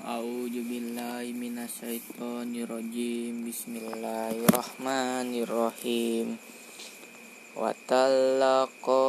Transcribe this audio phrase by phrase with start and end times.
[0.00, 3.44] A'udzu billahi minasyaitonir rajim.
[3.44, 6.40] Bismillahirrahmanirrahim.
[7.52, 9.04] Wa talaqa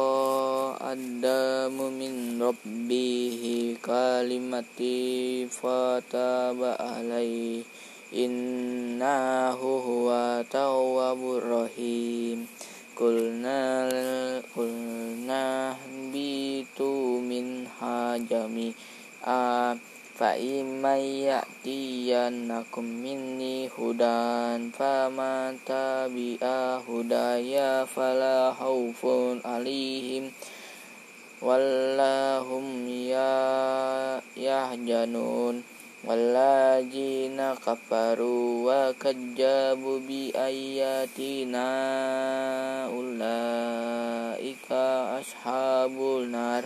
[0.84, 7.64] adamu min rabbih kalimati fataba alaihi
[8.12, 12.44] innahu huwa tawwabur rahim.
[12.92, 13.88] Kulna
[14.52, 15.72] kulna
[16.12, 18.76] bitu min hajami
[19.24, 19.72] a
[20.22, 30.30] fa imma ya'tiyannakum minni hudan faman tabi'a hudaya fala khaufun alaihim
[31.42, 35.66] wallahum ya yahjanun
[36.06, 38.94] wallajina kafaru wa
[40.06, 41.66] bi ayatina
[42.94, 43.58] ulaika
[45.18, 46.62] ashabul nar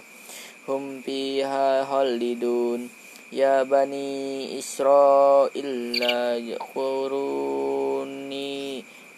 [3.34, 7.66] Ya bani Israel la yakhuruni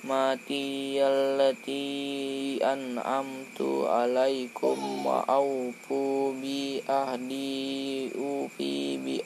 [0.09, 9.21] mati allati an'amtu alaikum wa aufu bi ahdi ufi bi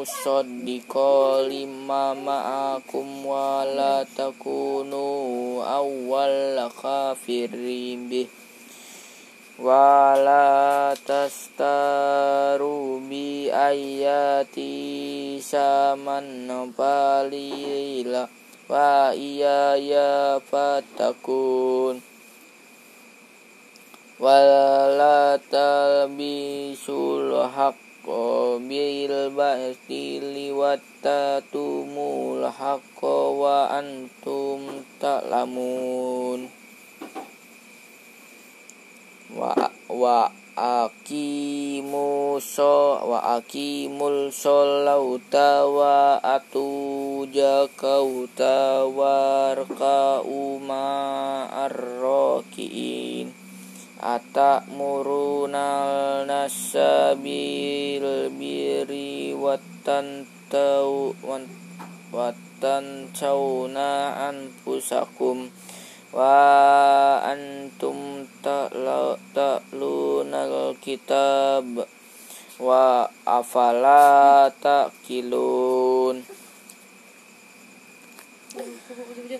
[0.00, 8.24] musaddiqa lima ma'akum wa la takunu awwal kafirin bih.
[9.60, 18.24] Wa la tastaru bi ayati saman palila
[18.72, 22.00] wa iya ya fatakun.
[24.16, 36.46] Wala talbisul haqqo bil batili wattatumul haqqo wa antum ta'lamun.
[39.34, 39.54] Wa
[39.88, 53.39] wa akimu so wa akimul solauta wa atu jakauta warka uma arrokiin
[54.00, 58.00] atamurunal nasabil
[58.32, 61.12] biri watan tau
[62.08, 65.52] watan cauna anfusakum.
[66.10, 69.54] Wa antum ta'lunal
[70.82, 71.86] kitab.
[72.60, 76.20] Wa afala ta'kilun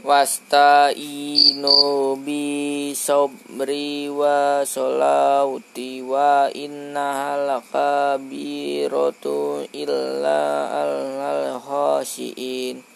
[0.06, 1.74] Wasta'inu
[2.22, 12.86] bi sabri wa solauti wa inna halaka birotu illa al khasiin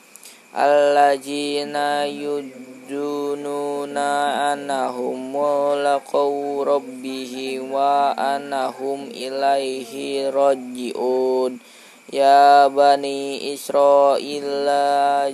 [0.54, 4.06] Allajina yujununa
[4.54, 11.58] anahum mulaqaw rabbihim wa anahum ilaihi raji'un.
[12.14, 14.70] Ya bani Israel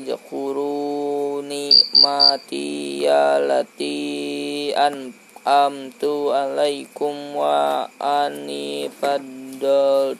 [0.00, 5.12] jakuru nikmati lati an
[5.44, 8.88] amtu alaikum wa ani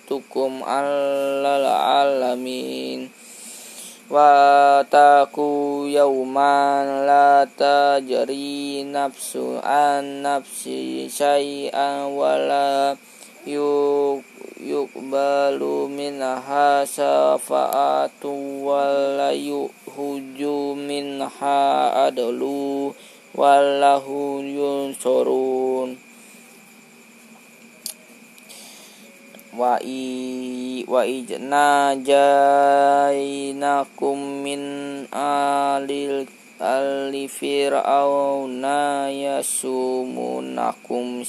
[0.05, 3.09] tukum alal alamin.
[4.13, 13.01] Wa taku yauman la tajri nafsu an nafsi syai'an wala
[13.49, 14.25] yuk
[14.61, 18.29] yuqbalu minha syafa'atu
[18.61, 22.93] wala yuhuju minha adlu
[23.33, 25.97] wallahu yunsurun.
[29.51, 33.19] Wa i wa ijna jainakum
[34.47, 34.63] min
[35.11, 36.29] alil
[36.61, 41.25] ali fir'auna yasumunakum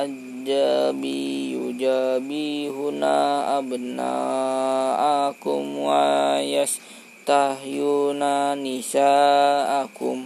[0.00, 3.12] ajabi yujabihuna
[3.60, 10.24] abna'akum wa yastahyuna nisa'akum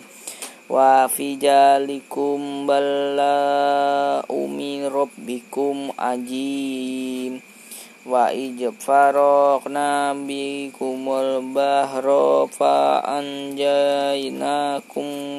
[0.71, 7.28] wa fijalikum balla umi rabbikum ajim
[8.09, 14.65] wa ijfarokna bikumul bahro fa anjainakum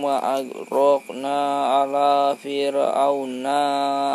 [0.05, 1.37] wa agrokna
[1.81, 3.61] ala fir'auna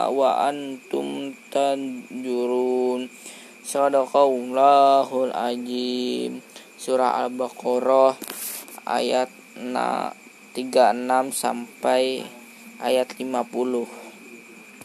[0.07, 3.11] wa antum tanjurun.
[3.67, 6.39] Sadaqallahul ajim
[6.79, 8.15] surah al-baqarah
[8.87, 10.63] ayat 36
[11.35, 12.23] sampai
[12.79, 14.04] ayat 50